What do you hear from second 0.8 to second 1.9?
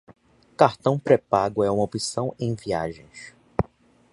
pré-pago é uma